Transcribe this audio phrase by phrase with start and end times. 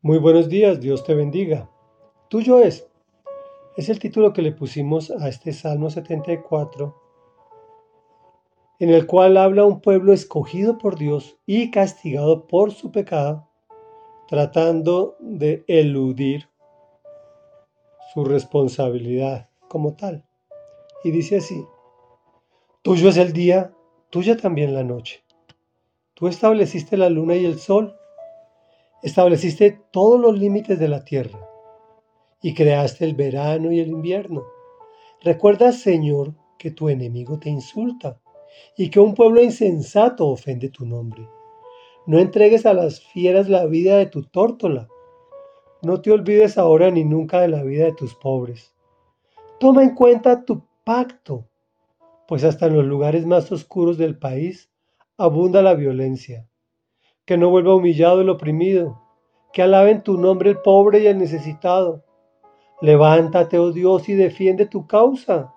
[0.00, 1.68] Muy buenos días, Dios te bendiga.
[2.28, 2.86] Tuyo es.
[3.76, 6.94] Es el título que le pusimos a este Salmo 74,
[8.78, 13.48] en el cual habla un pueblo escogido por Dios y castigado por su pecado,
[14.28, 16.48] tratando de eludir
[18.14, 20.24] su responsabilidad como tal.
[21.02, 21.66] Y dice así,
[22.82, 23.74] Tuyo es el día,
[24.10, 25.24] tuya también la noche.
[26.14, 27.98] Tú estableciste la luna y el sol
[29.00, 31.38] Estableciste todos los límites de la tierra
[32.42, 34.42] y creaste el verano y el invierno.
[35.22, 38.20] Recuerda, Señor, que tu enemigo te insulta
[38.76, 41.28] y que un pueblo insensato ofende tu nombre.
[42.06, 44.88] No entregues a las fieras la vida de tu tórtola.
[45.82, 48.74] No te olvides ahora ni nunca de la vida de tus pobres.
[49.60, 51.46] Toma en cuenta tu pacto,
[52.26, 54.72] pues hasta en los lugares más oscuros del país
[55.16, 56.48] abunda la violencia
[57.28, 59.02] que no vuelva humillado el oprimido,
[59.52, 62.02] que alaben tu nombre el pobre y el necesitado.
[62.80, 65.52] Levántate, oh Dios, y defiende tu causa.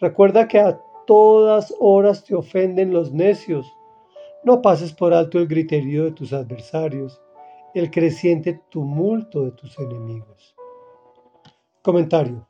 [0.00, 3.72] Recuerda que a todas horas te ofenden los necios.
[4.42, 7.22] No pases por alto el griterío de tus adversarios,
[7.74, 10.56] el creciente tumulto de tus enemigos.
[11.80, 12.44] Comentario.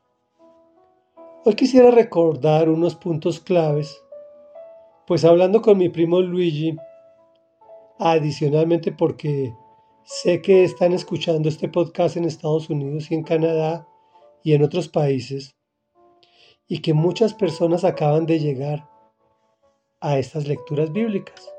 [1.45, 4.03] Hoy quisiera recordar unos puntos claves,
[5.05, 6.75] pues hablando con mi primo Luigi,
[7.97, 9.55] Adicionalmente porque
[10.03, 13.87] sé que están escuchando este podcast en Estados Unidos y en Canadá
[14.43, 15.55] y en otros países
[16.67, 18.89] y que muchas personas acaban de llegar
[20.01, 21.53] a estas lecturas bíblicas.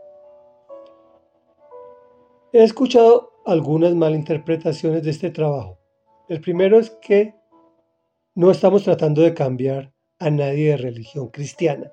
[2.53, 5.79] He escuchado algunas malinterpretaciones de este trabajo.
[6.29, 7.35] El primero es que
[8.35, 11.93] no estamos tratando de cambiar a nadie de religión cristiana.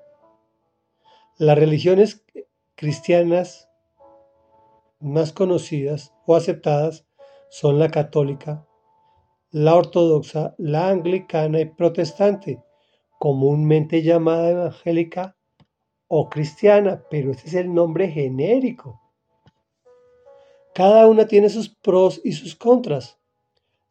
[1.38, 2.24] Las religiones
[2.74, 3.68] cristianas
[5.00, 7.06] más conocidas o aceptadas
[7.50, 8.66] son la católica,
[9.50, 12.62] la ortodoxa, la anglicana y protestante,
[13.18, 15.36] comúnmente llamada evangélica
[16.08, 19.00] o cristiana, pero este es el nombre genérico.
[20.74, 23.18] Cada una tiene sus pros y sus contras,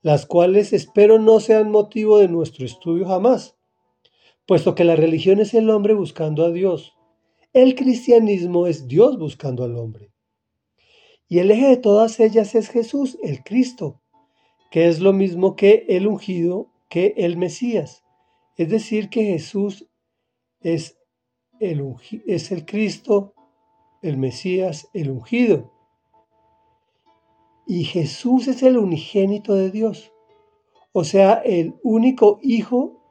[0.02, 3.56] las cuales espero no sean motivo de nuestro estudio jamás,
[4.46, 6.94] puesto que la religión es el hombre buscando a Dios.
[7.54, 10.13] El cristianismo es Dios buscando al hombre.
[11.34, 14.00] Y el eje de todas ellas es Jesús, el Cristo,
[14.70, 18.04] que es lo mismo que el ungido, que el Mesías.
[18.56, 19.90] Es decir, que Jesús
[20.62, 21.00] es
[21.60, 21.96] el,
[22.28, 23.34] es el Cristo,
[24.04, 25.72] el Mesías, el ungido.
[27.66, 30.14] Y Jesús es el unigénito de Dios,
[30.92, 33.02] o sea, el único Hijo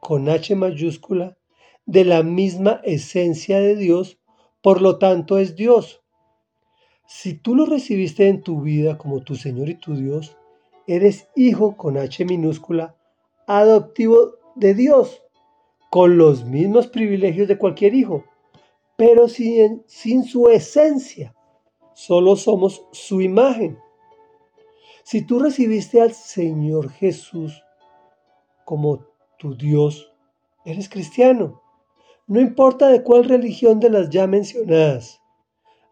[0.00, 1.38] con H mayúscula
[1.84, 4.18] de la misma esencia de Dios,
[4.60, 6.02] por lo tanto es Dios.
[7.06, 10.36] Si tú lo recibiste en tu vida como tu Señor y tu Dios,
[10.88, 12.96] eres hijo con H minúscula,
[13.46, 15.22] adoptivo de Dios,
[15.88, 18.24] con los mismos privilegios de cualquier hijo,
[18.96, 21.32] pero sin, sin su esencia.
[21.94, 23.78] Solo somos su imagen.
[25.04, 27.62] Si tú recibiste al Señor Jesús
[28.64, 29.06] como
[29.38, 30.12] tu Dios,
[30.64, 31.62] eres cristiano.
[32.26, 35.22] No importa de cuál religión de las ya mencionadas.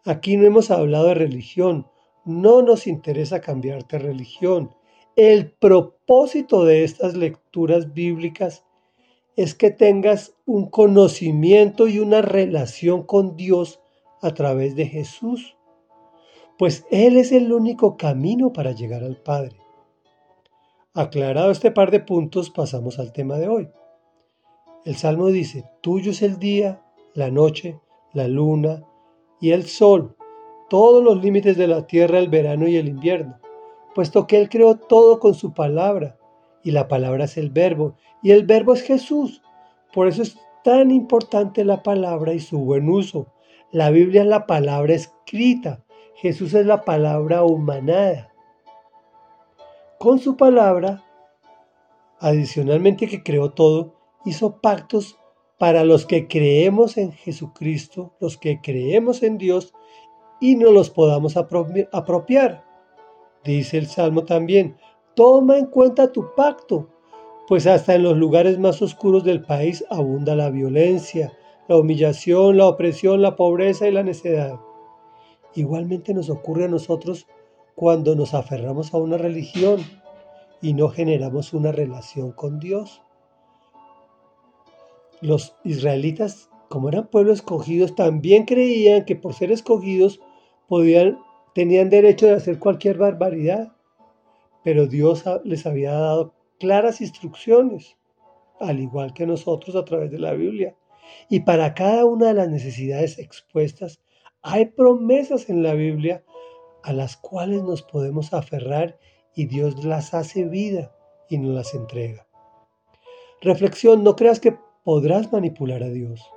[0.05, 1.87] Aquí no hemos hablado de religión,
[2.25, 4.69] no nos interesa cambiarte religión.
[5.15, 8.63] El propósito de estas lecturas bíblicas
[9.35, 13.81] es que tengas un conocimiento y una relación con Dios
[14.21, 15.57] a través de Jesús,
[16.59, 19.57] pues Él es el único camino para llegar al Padre.
[20.93, 23.69] Aclarado este par de puntos, pasamos al tema de hoy.
[24.85, 26.83] El Salmo dice, tuyo es el día,
[27.15, 27.79] la noche,
[28.13, 28.83] la luna,
[29.45, 30.15] y el sol,
[30.71, 33.37] todos los límites de la tierra, el verano y el invierno,
[33.93, 36.17] puesto que Él creó todo con su palabra,
[36.63, 39.43] y la palabra es el verbo, y el verbo es Jesús.
[39.93, 43.27] Por eso es tan importante la palabra y su buen uso.
[43.71, 45.83] La Biblia es la palabra escrita,
[46.15, 48.33] Jesús es la palabra humanada.
[49.99, 51.03] Con su palabra,
[52.19, 53.93] adicionalmente que creó todo,
[54.25, 55.19] hizo pactos
[55.57, 59.73] para los que creemos en Jesucristo, los que creemos en Dios
[60.41, 62.65] y no los podamos apropiar.
[63.43, 64.75] Dice el Salmo también,
[65.15, 66.89] toma en cuenta tu pacto,
[67.47, 71.31] pues hasta en los lugares más oscuros del país abunda la violencia,
[71.67, 74.59] la humillación, la opresión, la pobreza y la necedad.
[75.53, 77.27] Igualmente nos ocurre a nosotros
[77.75, 79.79] cuando nos aferramos a una religión
[80.61, 83.01] y no generamos una relación con Dios.
[85.21, 90.19] Los israelitas, como eran pueblos escogidos, también creían que por ser escogidos
[90.67, 91.19] podían,
[91.53, 93.75] tenían derecho de hacer cualquier barbaridad
[94.65, 97.97] pero Dios les había dado claras instrucciones,
[98.59, 100.75] al igual que nosotros a través de la Biblia.
[101.29, 104.01] Y para cada una de las necesidades expuestas,
[104.41, 106.23] hay promesas en la Biblia
[106.81, 108.97] a las cuales nos podemos aferrar
[109.35, 110.91] y Dios las hace vida
[111.29, 112.27] y nos las entrega.
[113.41, 116.31] Reflexión, no creas que podrás manipular a Dios.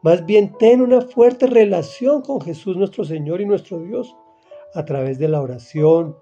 [0.00, 4.16] Más bien, ten una fuerte relación con Jesús nuestro Señor y nuestro Dios
[4.74, 6.16] a través de la oración,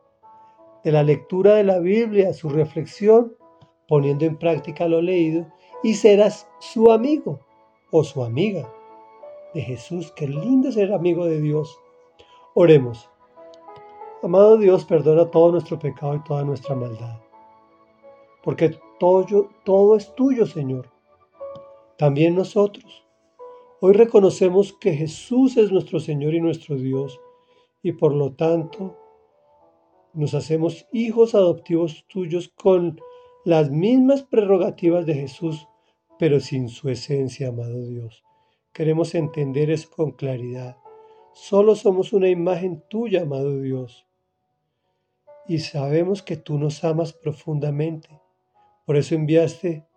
[0.83, 3.37] de la lectura de la Biblia, su reflexión,
[3.87, 5.47] poniendo en práctica lo leído
[5.83, 7.41] y serás su amigo
[7.91, 8.69] o su amiga
[9.55, 10.11] de Jesús.
[10.17, 11.79] Qué lindo ser amigo de Dios.
[12.55, 13.11] Oremos.
[14.23, 17.21] Amado Dios, perdona todo nuestro pecado y toda nuestra maldad.
[18.43, 20.98] Porque todo, todo es tuyo, Señor.
[21.99, 23.05] También nosotros.
[23.81, 27.21] Hoy reconocemos que Jesús es nuestro Señor y nuestro Dios
[27.83, 28.97] y por lo tanto
[30.15, 33.01] nos hacemos hijos adoptivos tuyos con
[33.45, 35.67] las mismas prerrogativas de Jesús,
[36.21, 38.23] pero sin su esencia, amado Dios.
[38.73, 40.77] Queremos entender eso con claridad.
[41.33, 44.07] Solo somos una imagen tuya, amado Dios.
[45.49, 48.21] Y sabemos que tú nos amas profundamente.
[48.87, 49.88] Por eso enviaste,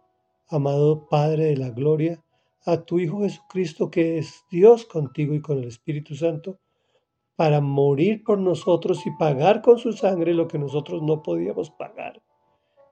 [0.51, 2.23] amado Padre de la Gloria,
[2.65, 6.59] a tu Hijo Jesucristo, que es Dios contigo y con el Espíritu Santo,
[7.35, 12.21] para morir por nosotros y pagar con su sangre lo que nosotros no podíamos pagar.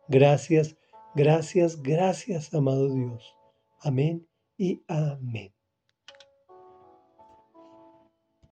[0.08, 0.76] Gracias,
[1.14, 3.36] gracias, gracias, amado Dios.
[3.82, 4.28] Amén
[4.58, 5.59] y amén.